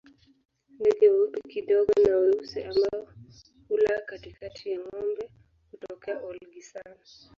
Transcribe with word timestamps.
Ndege 0.79 1.05
weupe 1.13 1.39
kidogo 1.49 1.93
na 2.05 2.15
weusi 2.17 2.63
ambao 2.63 3.07
hula 3.67 4.01
katikati 4.05 4.69
ya 4.71 4.79
ngombe 4.79 5.31
hutokea 5.71 6.21
Olgisan 6.23 6.95